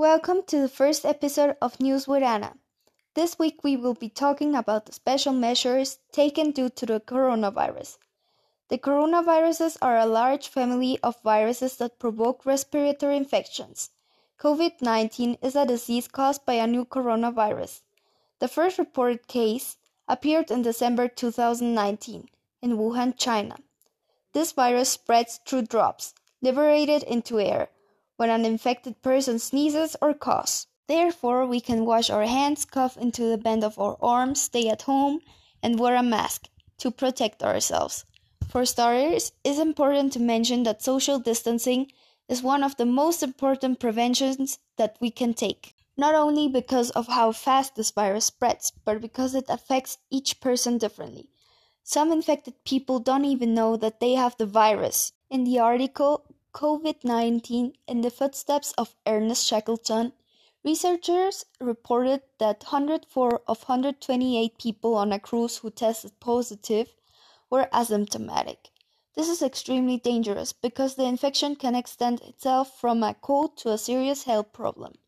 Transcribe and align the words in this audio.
Welcome 0.00 0.44
to 0.46 0.58
the 0.58 0.68
first 0.70 1.04
episode 1.04 1.56
of 1.60 1.78
News 1.78 2.08
with 2.08 2.22
Anna. 2.22 2.54
This 3.12 3.38
week 3.38 3.62
we 3.62 3.76
will 3.76 3.92
be 3.92 4.08
talking 4.08 4.54
about 4.54 4.86
the 4.86 4.94
special 4.94 5.34
measures 5.34 5.98
taken 6.10 6.52
due 6.52 6.70
to 6.70 6.86
the 6.86 7.00
coronavirus. 7.00 7.98
The 8.70 8.78
coronaviruses 8.78 9.76
are 9.82 9.98
a 9.98 10.06
large 10.06 10.48
family 10.48 10.98
of 11.02 11.20
viruses 11.22 11.76
that 11.76 11.98
provoke 11.98 12.46
respiratory 12.46 13.14
infections. 13.14 13.90
COVID 14.38 14.80
19 14.80 15.36
is 15.42 15.54
a 15.54 15.66
disease 15.66 16.08
caused 16.08 16.46
by 16.46 16.54
a 16.54 16.66
new 16.66 16.86
coronavirus. 16.86 17.82
The 18.38 18.48
first 18.48 18.78
reported 18.78 19.28
case 19.28 19.76
appeared 20.08 20.50
in 20.50 20.62
December 20.62 21.08
2019 21.08 22.26
in 22.62 22.78
Wuhan, 22.78 23.18
China. 23.18 23.56
This 24.32 24.52
virus 24.52 24.88
spreads 24.88 25.40
through 25.44 25.66
drops 25.66 26.14
liberated 26.40 27.02
into 27.02 27.38
air 27.38 27.68
when 28.20 28.28
an 28.28 28.44
infected 28.44 29.00
person 29.00 29.38
sneezes 29.38 29.96
or 30.02 30.12
coughs. 30.12 30.66
Therefore, 30.88 31.46
we 31.46 31.58
can 31.58 31.86
wash 31.86 32.10
our 32.10 32.26
hands, 32.26 32.66
cough 32.66 32.98
into 32.98 33.22
the 33.22 33.38
bend 33.38 33.64
of 33.64 33.78
our 33.78 33.96
arms, 34.02 34.42
stay 34.42 34.68
at 34.68 34.82
home, 34.82 35.20
and 35.62 35.78
wear 35.78 35.96
a 35.96 36.02
mask 36.02 36.50
to 36.76 36.90
protect 36.90 37.42
ourselves. 37.42 38.04
For 38.46 38.66
starters, 38.66 39.32
it's 39.42 39.58
important 39.58 40.12
to 40.12 40.20
mention 40.20 40.64
that 40.64 40.82
social 40.82 41.18
distancing 41.18 41.92
is 42.28 42.42
one 42.42 42.62
of 42.62 42.76
the 42.76 42.84
most 42.84 43.22
important 43.22 43.80
preventions 43.80 44.58
that 44.76 44.98
we 45.00 45.10
can 45.10 45.32
take. 45.32 45.74
Not 45.96 46.14
only 46.14 46.46
because 46.46 46.90
of 46.90 47.06
how 47.08 47.32
fast 47.32 47.74
this 47.74 47.90
virus 47.90 48.26
spreads, 48.26 48.70
but 48.84 49.00
because 49.00 49.34
it 49.34 49.46
affects 49.48 49.96
each 50.10 50.42
person 50.42 50.76
differently. 50.76 51.30
Some 51.84 52.12
infected 52.12 52.64
people 52.66 52.98
don't 52.98 53.24
even 53.24 53.54
know 53.54 53.78
that 53.78 54.00
they 54.00 54.12
have 54.12 54.36
the 54.36 54.44
virus. 54.44 55.12
In 55.30 55.44
the 55.44 55.58
article 55.58 56.26
COVID 56.52 57.04
19 57.04 57.74
in 57.86 58.00
the 58.00 58.10
Footsteps 58.10 58.72
of 58.78 58.96
Ernest 59.06 59.46
Shackleton, 59.46 60.12
Researchers 60.62 61.46
reported 61.58 62.20
that 62.36 62.64
104 62.64 63.42
of 63.48 63.62
128 63.62 64.58
people 64.58 64.94
on 64.94 65.10
a 65.10 65.18
cruise 65.18 65.56
who 65.56 65.70
tested 65.70 66.20
positive 66.20 66.94
were 67.48 67.70
asymptomatic. 67.72 68.68
This 69.14 69.30
is 69.30 69.40
extremely 69.40 69.96
dangerous 69.96 70.52
because 70.52 70.96
the 70.96 71.04
infection 71.04 71.56
can 71.56 71.74
extend 71.74 72.20
itself 72.20 72.78
from 72.78 73.02
a 73.02 73.14
cold 73.14 73.56
to 73.58 73.70
a 73.70 73.78
serious 73.78 74.24
health 74.24 74.52
problem. 74.52 74.98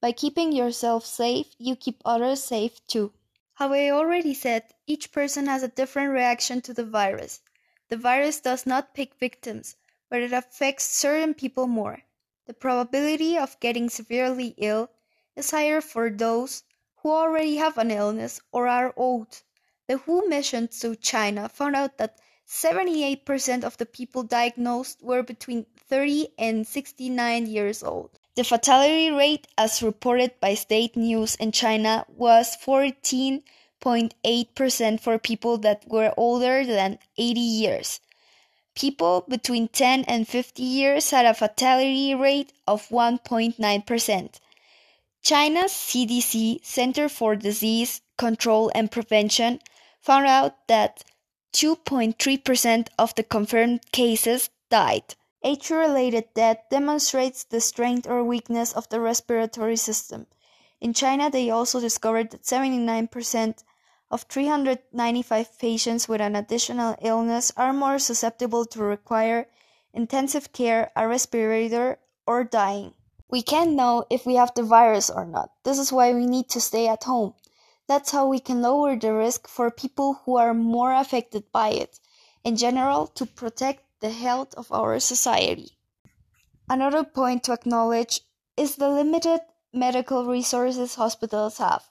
By 0.00 0.10
keeping 0.10 0.50
yourself 0.50 1.06
safe, 1.06 1.54
you 1.58 1.76
keep 1.76 2.02
others 2.04 2.42
safe 2.42 2.84
too. 2.88 3.12
How 3.54 3.72
I 3.72 3.90
already 3.90 4.34
said, 4.34 4.64
each 4.88 5.12
person 5.12 5.46
has 5.46 5.62
a 5.62 5.68
different 5.68 6.10
reaction 6.10 6.60
to 6.62 6.74
the 6.74 6.84
virus. 6.84 7.40
The 7.88 7.96
virus 7.96 8.40
does 8.40 8.66
not 8.66 8.94
pick 8.94 9.14
victims, 9.14 9.76
but 10.08 10.22
it 10.22 10.32
affects 10.32 10.84
certain 10.84 11.34
people 11.34 11.66
more. 11.66 12.02
The 12.46 12.54
probability 12.54 13.36
of 13.36 13.60
getting 13.60 13.90
severely 13.90 14.54
ill 14.56 14.90
is 15.36 15.50
higher 15.50 15.80
for 15.80 16.10
those 16.10 16.62
who 16.96 17.10
already 17.10 17.56
have 17.56 17.78
an 17.78 17.90
illness 17.90 18.40
or 18.50 18.66
are 18.66 18.94
old. 18.96 19.42
The 19.86 19.98
WHO 19.98 20.28
mission 20.28 20.68
to 20.80 20.96
China 20.96 21.48
found 21.48 21.76
out 21.76 21.98
that 21.98 22.18
78% 22.46 23.64
of 23.64 23.76
the 23.76 23.84
people 23.84 24.22
diagnosed 24.22 25.02
were 25.02 25.22
between 25.22 25.66
30 25.76 26.28
and 26.38 26.66
69 26.66 27.46
years 27.46 27.82
old. 27.82 28.18
The 28.34 28.44
fatality 28.44 29.10
rate, 29.10 29.46
as 29.58 29.82
reported 29.82 30.40
by 30.40 30.54
state 30.54 30.96
news 30.96 31.34
in 31.34 31.52
China, 31.52 32.06
was 32.08 32.56
14.8% 32.56 35.00
for 35.00 35.18
people 35.18 35.58
that 35.58 35.86
were 35.86 36.14
older 36.16 36.64
than 36.64 36.98
80 37.18 37.40
years. 37.40 38.00
People 38.78 39.24
between 39.28 39.66
10 39.66 40.04
and 40.04 40.28
50 40.28 40.62
years 40.62 41.10
had 41.10 41.26
a 41.26 41.34
fatality 41.34 42.14
rate 42.14 42.52
of 42.64 42.88
1.9%. 42.90 44.40
China's 45.20 45.72
CDC 45.72 46.64
Center 46.64 47.08
for 47.08 47.34
Disease 47.34 48.02
Control 48.16 48.70
and 48.76 48.88
Prevention 48.88 49.58
found 50.00 50.26
out 50.26 50.68
that 50.68 51.02
2.3% 51.54 52.86
of 52.96 53.12
the 53.16 53.24
confirmed 53.24 53.80
cases 53.90 54.48
died. 54.70 55.16
Age 55.42 55.70
related 55.70 56.32
death 56.34 56.58
demonstrates 56.70 57.42
the 57.42 57.60
strength 57.60 58.06
or 58.06 58.22
weakness 58.22 58.72
of 58.72 58.88
the 58.90 59.00
respiratory 59.00 59.76
system. 59.76 60.28
In 60.80 60.94
China, 60.94 61.28
they 61.28 61.50
also 61.50 61.80
discovered 61.80 62.30
that 62.30 62.44
79% 62.44 63.64
of 64.10 64.22
395 64.22 65.58
patients 65.58 66.08
with 66.08 66.20
an 66.20 66.34
additional 66.34 66.96
illness 67.02 67.52
are 67.56 67.72
more 67.72 67.98
susceptible 67.98 68.64
to 68.64 68.82
require 68.82 69.46
intensive 69.92 70.52
care, 70.52 70.90
a 70.96 71.06
respirator, 71.06 71.98
or 72.26 72.44
dying. 72.44 72.94
We 73.30 73.42
can't 73.42 73.72
know 73.72 74.06
if 74.08 74.24
we 74.24 74.36
have 74.36 74.54
the 74.54 74.62
virus 74.62 75.10
or 75.10 75.26
not. 75.26 75.50
This 75.62 75.78
is 75.78 75.92
why 75.92 76.14
we 76.14 76.26
need 76.26 76.48
to 76.50 76.60
stay 76.60 76.88
at 76.88 77.04
home. 77.04 77.34
That's 77.86 78.10
how 78.10 78.26
we 78.26 78.40
can 78.40 78.62
lower 78.62 78.96
the 78.96 79.12
risk 79.12 79.48
for 79.48 79.70
people 79.70 80.20
who 80.24 80.36
are 80.36 80.54
more 80.54 80.92
affected 80.92 81.50
by 81.52 81.70
it, 81.70 82.00
in 82.44 82.56
general, 82.56 83.06
to 83.08 83.26
protect 83.26 83.84
the 84.00 84.10
health 84.10 84.54
of 84.54 84.70
our 84.72 85.00
society. 85.00 85.72
Another 86.70 87.04
point 87.04 87.44
to 87.44 87.52
acknowledge 87.52 88.20
is 88.56 88.76
the 88.76 88.88
limited 88.88 89.40
medical 89.72 90.26
resources 90.26 90.94
hospitals 90.94 91.58
have. 91.58 91.88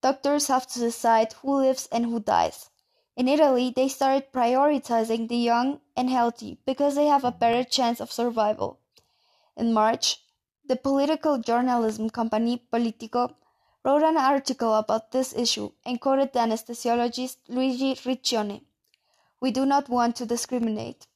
Doctors 0.00 0.46
have 0.46 0.64
to 0.68 0.78
decide 0.78 1.32
who 1.32 1.56
lives 1.56 1.88
and 1.90 2.04
who 2.04 2.20
dies. 2.20 2.70
In 3.16 3.26
Italy, 3.26 3.72
they 3.74 3.88
started 3.88 4.32
prioritizing 4.32 5.26
the 5.26 5.36
young 5.36 5.80
and 5.96 6.08
healthy 6.08 6.60
because 6.64 6.94
they 6.94 7.06
have 7.06 7.24
a 7.24 7.32
better 7.32 7.64
chance 7.64 8.00
of 8.00 8.12
survival. 8.12 8.78
In 9.56 9.72
March, 9.72 10.22
the 10.64 10.76
political 10.76 11.38
journalism 11.38 12.10
company 12.10 12.58
Politico 12.70 13.34
wrote 13.84 14.04
an 14.04 14.16
article 14.16 14.74
about 14.74 15.10
this 15.10 15.34
issue 15.34 15.72
and 15.84 16.00
quoted 16.00 16.32
the 16.32 16.38
anesthesiologist 16.38 17.38
Luigi 17.48 17.96
Riccioni. 17.96 18.62
We 19.40 19.50
do 19.50 19.66
not 19.66 19.88
want 19.88 20.14
to 20.16 20.26
discriminate. 20.26 21.08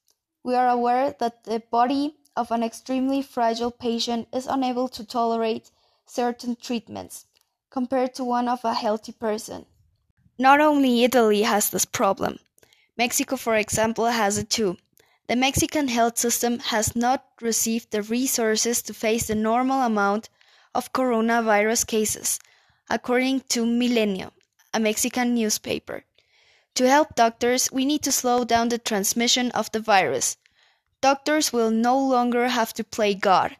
We 0.43 0.57
are 0.57 0.69
aware 0.69 1.15
that 1.21 1.45
the 1.45 1.61
body 1.61 2.17
of 2.37 2.51
an 2.51 2.65
extremely 2.65 3.23
fragile 3.23 3.71
patient 3.71 4.27
is 4.33 4.49
unable 4.49 4.89
to 4.89 5.05
tolerate 5.05 5.71
certain 6.05 6.57
treatments 6.57 7.27
compared 7.73 8.15
to 8.15 8.23
one 8.23 8.49
of 8.49 8.63
a 8.67 8.75
healthy 8.75 9.13
person. 9.13 9.65
Not 10.39 10.61
only 10.61 11.05
Italy 11.05 11.41
has 11.41 11.71
this 11.71 11.87
problem, 11.87 12.39
Mexico, 12.99 13.37
for 13.37 13.57
example, 13.57 14.05
has 14.05 14.37
it 14.37 14.51
too. 14.51 14.77
The 15.27 15.37
Mexican 15.37 15.89
health 15.89 16.19
system 16.19 16.59
has 16.59 16.95
not 16.95 17.25
received 17.41 17.91
the 17.91 18.03
resources 18.03 18.83
to 18.83 18.93
face 18.93 19.27
the 19.27 19.35
normal 19.35 19.81
amount 19.81 20.29
of 20.75 20.93
coronavirus 20.93 21.87
cases, 21.87 22.39
according 22.91 23.41
to 23.49 23.65
Milenio, 23.65 24.33
a 24.75 24.79
Mexican 24.79 25.35
newspaper. 25.35 26.05
To 26.75 26.87
help 26.87 27.15
doctors, 27.15 27.73
we 27.73 27.87
need 27.87 28.03
to 28.03 28.13
slow 28.13 28.45
down 28.45 28.69
the 28.69 28.77
transmission 28.77 29.51
of 29.53 29.73
the 29.73 29.81
virus. 29.81 30.37
Doctors 31.01 31.55
will 31.55 31.71
no 31.71 31.99
longer 31.99 32.49
have 32.49 32.75
to 32.75 32.85
play 32.85 33.15
God 33.15 33.57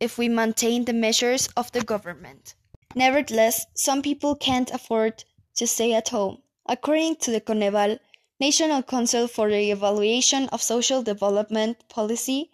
if 0.00 0.18
we 0.18 0.28
maintain 0.28 0.84
the 0.84 0.92
measures 0.92 1.48
of 1.56 1.70
the 1.70 1.84
government. 1.84 2.56
Nevertheless, 2.94 3.64
some 3.74 4.02
people 4.02 4.34
can't 4.34 4.70
afford 4.70 5.24
to 5.56 5.66
stay 5.66 5.94
at 5.94 6.10
home. 6.10 6.42
According 6.66 7.16
to 7.16 7.30
the 7.30 7.40
Coneval, 7.40 7.98
National 8.38 8.82
Council 8.82 9.26
for 9.28 9.48
the 9.48 9.70
Evaluation 9.70 10.50
of 10.50 10.60
Social 10.62 11.02
Development 11.02 11.88
Policy, 11.88 12.50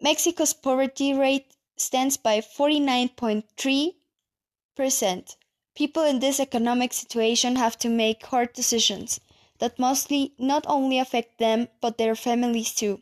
Mexico's 0.00 0.54
poverty 0.54 1.12
rate 1.12 1.54
stands 1.76 2.16
by 2.16 2.40
49.3%. 2.40 5.36
People 5.74 6.02
in 6.02 6.18
this 6.20 6.40
economic 6.40 6.92
situation 6.92 7.56
have 7.56 7.78
to 7.78 7.88
make 7.88 8.26
hard 8.26 8.52
decisions 8.52 9.20
that 9.58 9.78
mostly 9.78 10.34
not 10.38 10.64
only 10.66 10.98
affect 10.98 11.38
them 11.38 11.68
but 11.80 11.96
their 11.96 12.16
families 12.16 12.74
too. 12.74 13.00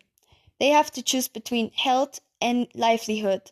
They 0.58 0.68
have 0.68 0.90
to 0.92 1.02
choose 1.02 1.28
between 1.28 1.72
health 1.72 2.20
and 2.40 2.68
livelihood. 2.74 3.50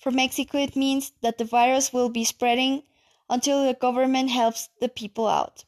For 0.00 0.10
Mexico, 0.10 0.56
it 0.56 0.76
means 0.76 1.12
that 1.20 1.36
the 1.36 1.44
virus 1.44 1.92
will 1.92 2.08
be 2.08 2.24
spreading 2.24 2.84
until 3.28 3.62
the 3.62 3.74
government 3.74 4.30
helps 4.30 4.70
the 4.80 4.88
people 4.88 5.28
out. 5.28 5.64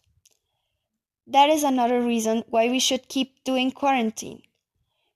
That 1.26 1.50
is 1.50 1.62
another 1.62 2.00
reason 2.00 2.42
why 2.48 2.70
we 2.70 2.78
should 2.78 3.08
keep 3.08 3.44
doing 3.44 3.70
quarantine. 3.70 4.42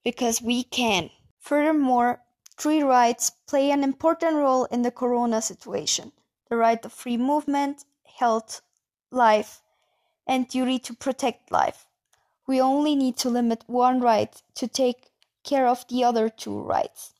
Because 0.04 0.42
we 0.42 0.64
can. 0.64 1.08
Furthermore, 1.38 2.20
three 2.58 2.82
rights 2.82 3.30
play 3.46 3.70
an 3.70 3.82
important 3.82 4.36
role 4.36 4.66
in 4.66 4.82
the 4.82 4.90
corona 4.90 5.40
situation 5.40 6.12
the 6.50 6.56
right 6.56 6.84
of 6.84 6.92
free 6.92 7.16
movement, 7.16 7.86
health, 8.18 8.60
life, 9.10 9.62
and 10.26 10.46
duty 10.46 10.78
to 10.78 10.92
protect 10.92 11.50
life. 11.50 11.86
We 12.46 12.60
only 12.60 12.94
need 12.94 13.16
to 13.18 13.30
limit 13.30 13.64
one 13.66 14.00
right 14.00 14.42
to 14.56 14.68
take 14.68 15.10
care 15.42 15.66
of 15.66 15.88
the 15.88 16.04
other 16.04 16.28
two 16.28 16.60
rights. 16.60 17.14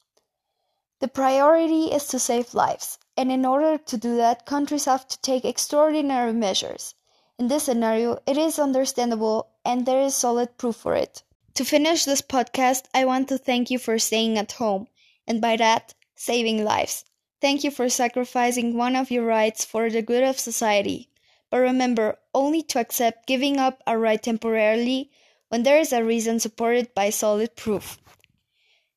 The 0.98 1.08
priority 1.08 1.92
is 1.92 2.06
to 2.06 2.18
save 2.18 2.54
lives, 2.54 2.98
and 3.18 3.30
in 3.30 3.44
order 3.44 3.76
to 3.76 3.96
do 3.98 4.16
that, 4.16 4.46
countries 4.46 4.86
have 4.86 5.06
to 5.08 5.20
take 5.20 5.44
extraordinary 5.44 6.32
measures. 6.32 6.94
In 7.38 7.48
this 7.48 7.64
scenario, 7.64 8.20
it 8.26 8.38
is 8.38 8.58
understandable 8.58 9.50
and 9.62 9.84
there 9.84 10.00
is 10.00 10.14
solid 10.14 10.56
proof 10.56 10.76
for 10.76 10.94
it. 10.94 11.22
To 11.52 11.66
finish 11.66 12.06
this 12.06 12.22
podcast, 12.22 12.84
I 12.94 13.04
want 13.04 13.28
to 13.28 13.36
thank 13.36 13.70
you 13.70 13.78
for 13.78 13.98
staying 13.98 14.38
at 14.38 14.52
home, 14.52 14.88
and 15.26 15.38
by 15.38 15.56
that, 15.56 15.92
saving 16.14 16.64
lives. 16.64 17.04
Thank 17.42 17.62
you 17.62 17.70
for 17.70 17.90
sacrificing 17.90 18.74
one 18.74 18.96
of 18.96 19.10
your 19.10 19.26
rights 19.26 19.66
for 19.66 19.90
the 19.90 20.00
good 20.00 20.24
of 20.24 20.38
society. 20.38 21.10
But 21.50 21.58
remember 21.58 22.18
only 22.34 22.62
to 22.62 22.80
accept 22.80 23.26
giving 23.26 23.58
up 23.58 23.82
a 23.86 23.98
right 23.98 24.22
temporarily 24.22 25.10
when 25.48 25.62
there 25.62 25.78
is 25.78 25.92
a 25.92 26.02
reason 26.02 26.40
supported 26.40 26.94
by 26.94 27.10
solid 27.10 27.54
proof. 27.54 27.98